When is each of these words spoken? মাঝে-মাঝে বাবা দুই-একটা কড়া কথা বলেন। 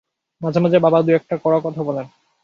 মাঝে-মাঝে 0.41 0.79
বাবা 0.79 0.99
দুই-একটা 1.01 1.35
কড়া 1.43 1.59
কথা 1.63 1.81
বলেন। 1.83 2.05